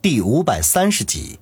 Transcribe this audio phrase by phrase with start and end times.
[0.00, 1.40] 第五百三十集，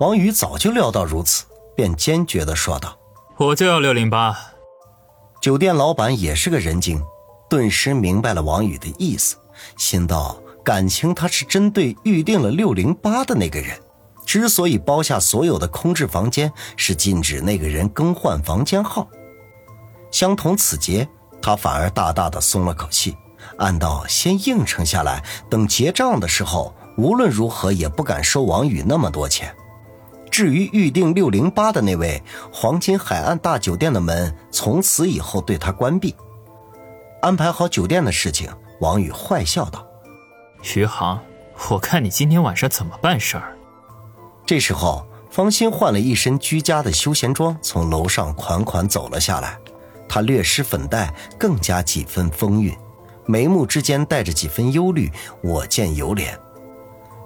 [0.00, 2.98] 王宇早就料到如此，便坚决的说道
[3.40, 4.36] ：“我就要六零八。”
[5.40, 7.02] 酒店老板也是个人精，
[7.48, 9.38] 顿时明白了王宇的意思，
[9.78, 13.80] 心道：感情他是针对预定了六零八的那个人，
[14.26, 19.08] 之所以包下所有的空置房间，是禁止那个人更换房间号。
[20.10, 21.08] 相同此节，
[21.40, 23.16] 他反而大大的松了口气。
[23.58, 29.54] 暗道先应承下来，等结账的时候，无论如何也不敢收王宇那么多钱。
[30.30, 32.20] 至于预定六零八的那位
[32.52, 36.14] 黄金海岸大酒店的门，从此以后对他关闭。
[37.22, 38.50] 安排好酒店的事情，
[38.80, 39.86] 王宇坏笑道
[40.74, 41.20] ：“余杭，
[41.70, 43.56] 我看你今天晚上怎么办事儿。”
[44.44, 49.58] 这时候，方心换了一身居家的休闲装，从楼上款款走了下来。
[50.08, 52.76] 她略施粉黛，更加几分风韵。
[53.26, 55.10] 眉目之间带着几分忧虑，
[55.42, 56.38] 我见犹怜。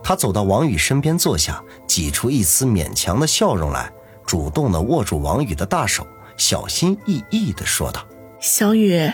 [0.02, 3.92] 他走到王宇身边坐下，挤出一丝勉强的笑容来，
[4.24, 8.06] 主动的握住王宇的大手，小心翼翼的说道
[8.40, 9.12] ：“小雨，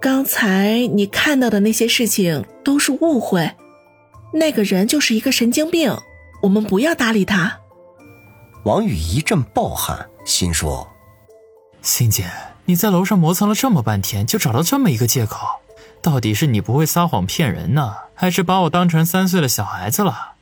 [0.00, 3.52] 刚才你看到的那些事情都是误会，
[4.32, 5.96] 那个人就是一个神经病，
[6.42, 7.60] 我们不要搭理他。”
[8.64, 10.88] 王宇一阵暴汗，心说
[11.82, 12.30] ：“欣姐，
[12.66, 15.46] 你在楼上磨蹭了这么半天，就找到这么一个借口。”
[16.06, 20.34] 到底是你不会撒谎骗人呢，还是把我当成三岁的小孩子了？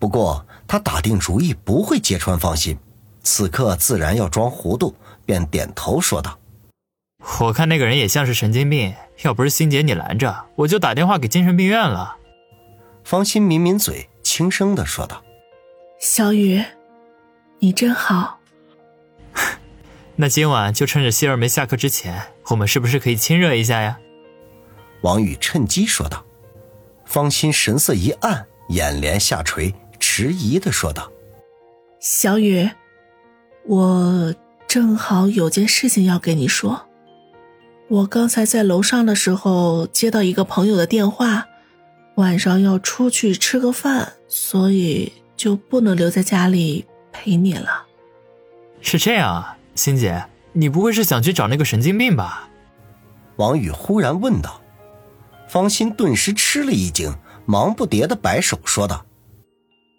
[0.00, 2.76] 不过他打定主意不会揭穿方心，
[3.22, 6.36] 此刻自然要装糊涂，便点头说道
[7.38, 12.16] ：“我看那个人也像是神经病，要不是欣姐你拦着，我就打电话给精神病院了。”
[13.06, 15.22] 方心抿抿嘴，轻声的说道
[16.02, 16.60] ：“小雨，
[17.60, 18.40] 你真好。
[20.16, 24.00] 那今晚就趁着希儿没下课之前，我们是不是可以亲热一下呀？”
[25.02, 26.24] 王宇趁机说道，
[27.04, 31.10] 方心神色一暗，眼帘下垂，迟疑的说道
[32.00, 32.70] ：“小雨，
[33.66, 34.34] 我
[34.66, 36.86] 正好有件事情要跟你说。
[37.88, 41.46] 我刚才在楼上的时候接到一个朋友的电话，
[42.14, 47.86] 晚上要出去吃个饭，所以就不能留在家里陪你了。”
[48.80, 52.48] 是这样啊，欣姐，你不会是想去找那个神经病吧？
[53.36, 54.61] 王宇忽然问道。
[55.52, 57.14] 方心顿时吃了一惊，
[57.44, 59.04] 忙不迭的摆手说道：“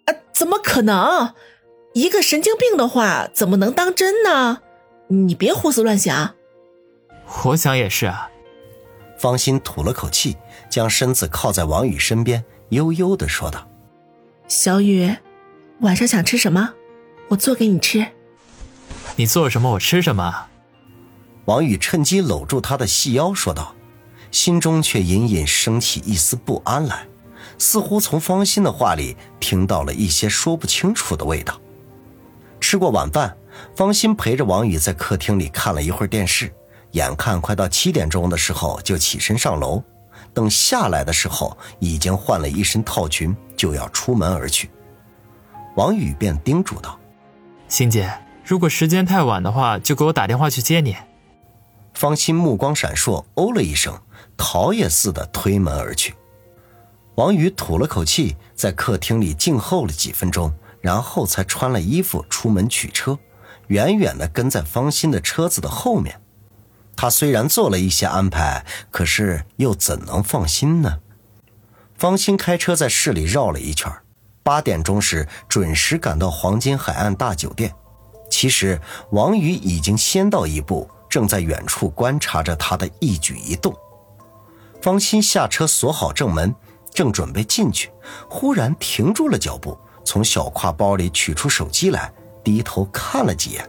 [0.06, 1.32] 啊，怎么可能？
[1.92, 4.62] 一个神经病的话怎么能当真呢？
[5.06, 6.34] 你别胡思乱想。”
[7.44, 8.28] 我想也是啊。
[9.16, 10.36] 方心吐了口气，
[10.68, 13.64] 将身子靠在王宇身边，悠悠的说道
[14.48, 15.14] ：“小雨，
[15.82, 16.74] 晚上想吃什么？
[17.28, 18.04] 我做给你吃。”
[19.14, 20.46] 你做什么我吃什么。
[21.44, 23.73] 王宇趁机搂住他的细腰说道。
[24.34, 27.06] 心中却隐隐升起一丝不安来，
[27.56, 31.58] 似乎从方心的话里听到了一些说不清楚的味道。
[32.60, 33.36] 吃过晚饭，
[33.76, 36.52] 方心陪着王宇在客厅里看了一会儿电视，
[36.90, 39.80] 眼看快到七点钟的时候，就起身上楼。
[40.34, 44.68] 等下来的时候，已经换了一身套裙，就要出门而去。
[45.76, 46.98] 王宇便叮嘱道
[47.68, 48.12] ：“欣姐，
[48.44, 50.96] 如果时间太晚的话，就给我打电话去接你。”
[51.94, 53.96] 方心目光闪烁，哦了一声。
[54.36, 56.14] 逃也似的推门而去，
[57.14, 63.18] 王宇吐了口气，在客厅里静候了几分钟，然后才穿了衣服出门取车，
[63.68, 66.20] 远远的跟在方心的车子的后面。
[66.96, 70.98] 他虽然做了一些安排，可是又怎能放心呢？
[71.96, 73.92] 方心开车在市里绕了一圈，
[74.42, 77.74] 八点钟时准时赶到黄金海岸大酒店。
[78.30, 78.80] 其实
[79.10, 83.72] 王宇已经先到一步，正在远处观察着他的一举一动。
[84.84, 86.54] 方心下车锁好正门，
[86.92, 87.90] 正准备进去，
[88.28, 92.12] 忽然停住了脚步，从小挎包里取出手机来，
[92.44, 93.66] 低头看了几眼，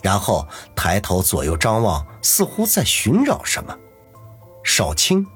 [0.00, 3.76] 然后抬头左右张望，似乎在寻找什么。
[4.64, 5.26] 少卿，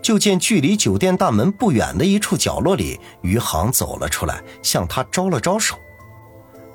[0.00, 5.74] 就见距离酒店大门不远的一处角落里，余杭走了出来，向他招了招手。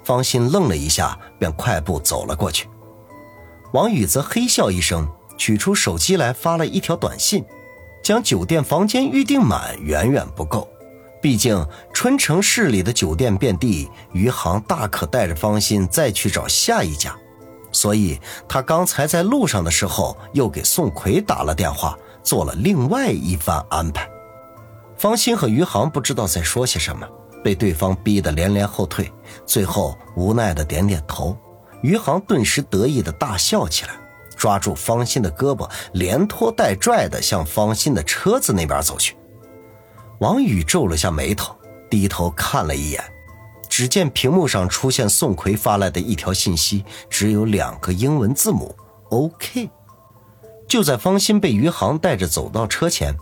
[0.04, 2.68] 方心愣了一下，便快步走了过去。
[3.72, 5.08] 王宇则嘿笑一声，
[5.38, 7.46] 取出手机来发了一条短信。
[8.08, 10.66] 将酒店房间预订满远远不够，
[11.22, 17.14] 毕竟春城市里的酒店遍地，余杭大可带着方心再去找下一家。
[17.74, 18.18] 所以
[18.48, 24.10] 他刚才在路上的时候，又给宋奎打了电话，做了另外一番安排。
[24.98, 27.06] 方心和余杭不知道在说些什么，
[27.44, 29.12] 被对方逼得连连后退，
[29.46, 31.38] 最后无奈的点点头。
[31.82, 33.92] 余杭顿时得意的大笑起来。
[34.38, 39.18] 抓住方心的胳膊，连拖带拽的向方心的车子那边走去。
[40.20, 41.56] 王宇皱了下眉头，
[41.90, 43.04] 低头看了一眼，
[43.68, 48.76] 只见屏幕上出现宋奎发来的一条信息，只有两个英文字母
[49.10, 49.70] “OK”。
[50.68, 53.16] 就在方心被余杭带着走到车前，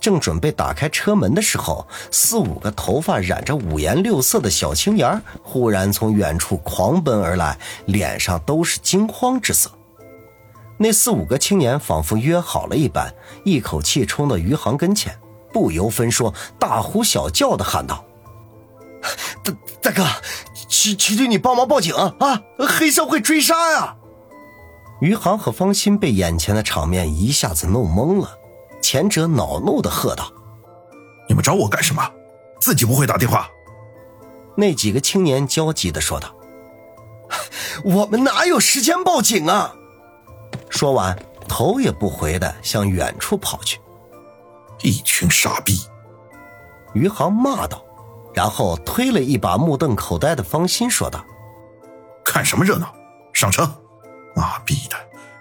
[0.00, 9.70] 正准备打开车门的时候，四五个头发染着五颜六色的小青年忽然从远处狂奔而来，脸上都是惊慌之色。
[10.82, 13.14] 那四五个青年仿佛约好了一般，
[13.44, 15.16] 一口气冲到余杭跟前。
[15.52, 18.04] 不由分说，大呼小叫的喊道
[19.44, 20.04] ：“大大哥，
[20.68, 22.42] 求求求你帮忙报警啊！
[22.58, 23.96] 黑社会追杀呀！”
[25.00, 28.36] 余杭和方心被眼前的场面一下子弄懵了，
[28.82, 30.32] 前者恼怒的喝道
[31.28, 32.02] ：“你们找我干什么？
[32.60, 33.48] 自己不会打电话？”
[34.56, 36.34] 那几个青年焦急的说道
[37.84, 39.76] ：“我们哪有时间报警啊！”
[40.72, 41.16] 说完，
[41.46, 43.78] 头也不回的向远处跑去。
[44.80, 45.78] 一群傻逼！
[46.94, 47.84] 余杭骂道，
[48.34, 51.24] 然后推了一把目瞪口呆的方心，说道
[52.24, 52.92] ：“看什么热闹？
[53.32, 53.70] 上车！
[54.34, 54.96] 妈逼的，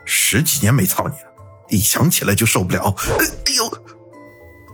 [0.05, 1.31] 十几年没操你了，
[1.69, 3.71] 一想起来就受不了。”哎呦！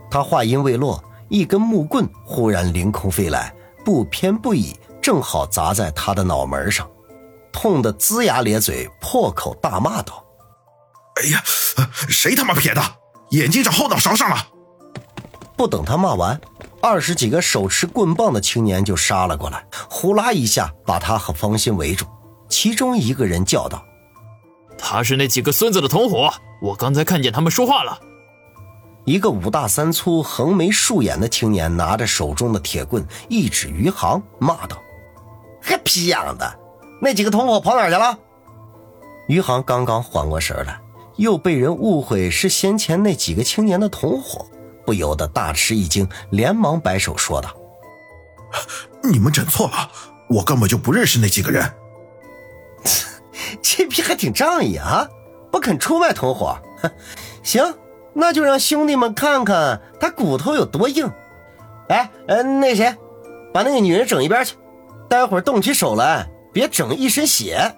[0.10, 3.54] 他话音未落，一根木棍忽然凌空飞来，
[3.86, 6.90] 不偏不倚，正好砸在他的脑门上，
[7.54, 10.24] 痛得龇牙咧嘴，破口大骂道
[11.20, 11.44] ：“哎呀，
[12.10, 12.82] 谁他妈撇的？
[13.32, 14.38] 眼睛长后脑勺上了！”
[15.58, 16.40] 不等他骂完，
[16.82, 22.06] 二十几个手持棍棒的青年就杀了过来，呼啦一下把他和方心围住。
[22.48, 23.84] 其中一个人叫道
[24.78, 26.32] ：“他是那几个孙子的同伙，
[26.62, 28.00] 我刚才看见他们说话了。”
[29.04, 34.78] 一个五大三粗、横眉竖眼的青年拿着手中的铁棍，一指余杭，骂道
[35.62, 36.60] ：“还皮样的！
[37.02, 38.18] 那几个同伙跑哪去了？”
[39.28, 40.80] 余杭刚刚缓过神来，
[41.18, 44.46] 又被人误会是先前那几个青年的同伙。
[44.86, 47.54] 不由得大吃一惊，连忙摆手说道
[49.04, 49.92] ：“你们整错了，
[50.30, 51.70] 我根本就不认识那几个人。
[53.62, 55.06] 这批还挺仗义啊，
[55.52, 56.58] 不肯出卖同伙。
[57.44, 57.78] 行，
[58.14, 61.12] 那就让兄弟们看看他骨头有多硬。
[61.90, 62.96] 哎，呃，那谁，
[63.54, 64.56] 把那个女人整一边去，
[65.10, 67.76] 待会儿动起手来，别整一身血。”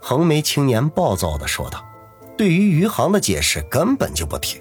[0.00, 1.84] 横眉青年暴躁地说道，
[2.36, 4.60] 对于余杭的解释根本就不听。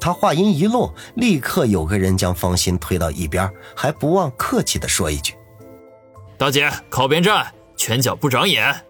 [0.00, 5.34] 他话音一落，立刻有个人将方心推到一边，还不忘客气地说一句
[6.36, 8.84] ：“大姐，靠边站，拳脚不长眼。”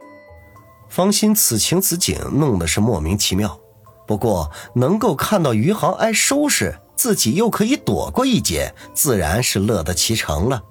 [0.89, 3.59] 方心此情此景，弄得是莫名其妙。
[4.07, 10.63] 不过能够看到余杭挨收拾，自己又可以躲过一劫，自然是乐得其成了。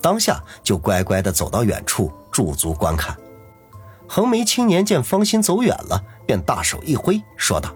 [0.00, 3.16] 当下就乖乖地走到远处驻足观看。
[4.08, 7.74] 横眉青年见方心走远了，便大手一挥，说道：“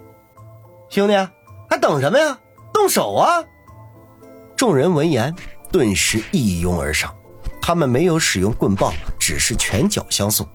[0.90, 1.14] 兄弟。”
[1.70, 2.38] 还等什么呀？
[2.70, 3.42] 动手啊！
[4.54, 5.34] 众人闻言，
[5.70, 7.10] 顿时一拥而上。
[7.62, 10.46] 他们没有使用棍棒，只是拳脚相送。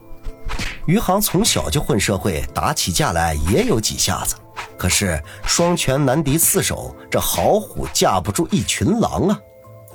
[0.85, 4.35] 余杭从小就混社会，打起架来也有几下子。
[4.77, 9.39] 可是双拳难敌四手，这好虎架不住一群狼啊！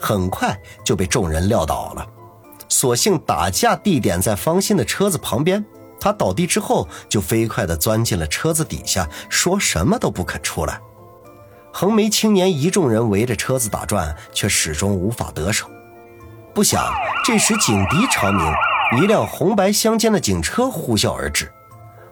[0.01, 2.05] 很快就被众人撂倒了。
[2.69, 5.65] 所幸打架地点在方心的车子旁边，
[6.03, 10.81] 他倒地之后就飞快地钻进了车子底下，说什么都不肯出来。
[11.73, 15.69] 横眉青年一众人围着车子打转，却始终无法得手。
[16.53, 16.93] 不想
[17.25, 18.53] 这时警笛长鸣，
[19.01, 21.49] 一辆红白相间的警车呼啸而至。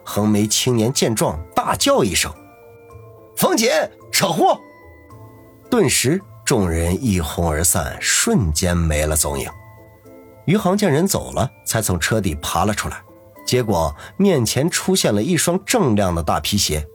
[0.05, 2.33] 横眉青年见状，大叫一声
[3.35, 3.69] ：“冯锦，
[4.09, 4.45] 扯呼！”
[5.69, 9.49] 顿时，众人一哄而散，瞬间没了踪影。
[10.45, 12.97] 余杭见人走了，才从车底爬了出来，
[13.45, 16.87] 结果面前出现了一双锃亮的大皮鞋。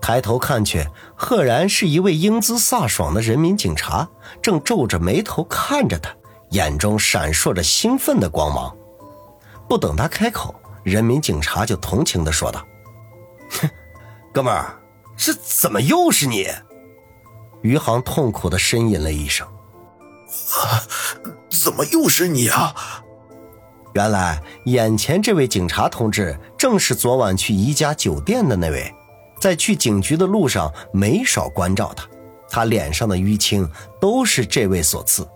[0.00, 0.86] 抬头看去，
[1.16, 4.06] 赫然是一位英姿飒爽的人民警察，
[4.42, 6.10] 正皱着眉头看着他，
[6.50, 8.76] 眼中闪烁着兴奋的光芒。
[9.66, 12.62] 不等他开口，人民警察就同情地说道
[13.62, 13.70] ：“哼，
[14.30, 14.78] 哥们儿，
[15.16, 16.48] 这怎么又是你？”
[17.62, 19.48] 余杭痛苦地呻吟了一声
[20.60, 20.84] ：“啊，
[21.48, 22.74] 怎么又是你啊？”
[23.94, 28.92] 原来，眼前这位警察同志正是昨晚去宜家酒店的那位。
[29.40, 32.04] 在去警局的路上，没少关照他，
[32.50, 33.70] 他脸上的淤青
[34.00, 35.28] 都是这位所赐。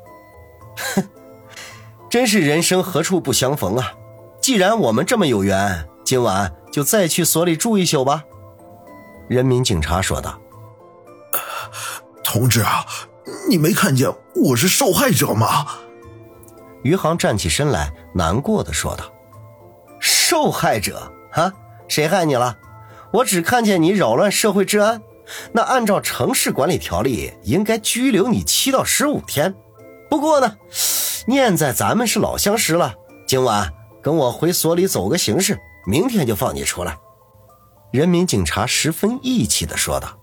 [0.95, 1.09] 哼，
[2.11, 3.93] 真是人生何处不相逢啊！
[4.41, 8.25] 既然我们这么有缘，今晚就再去所里住一宿吧。”
[9.29, 10.41] 人民警察说道。
[12.25, 12.85] “同志啊，
[13.49, 15.67] 你没看见我是受害者吗？”
[16.83, 19.05] 余杭站起身来，难过的说道
[20.01, 21.53] ：“受害者啊？
[21.89, 22.57] 谁害你了？”
[23.11, 25.01] 我只看见你扰乱社会治安，
[25.53, 29.55] 那按照城市管理条例，应该拘留你七到十五天。
[30.11, 30.57] 不过呢，
[31.27, 32.95] 念在咱们是老相识了，
[33.27, 36.99] 今晚跟我回所里走个形式，明天就放你出来。”
[37.91, 40.18] 人民警察十分义气的说道。